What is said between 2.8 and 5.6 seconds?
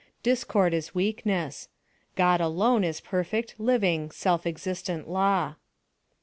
is perfect, living, self existent law.